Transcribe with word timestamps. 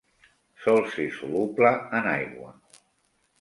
Sol 0.63 0.79
ser 0.93 1.05
soluble 1.17 1.71
en 1.99 2.09
aigua. 2.15 2.51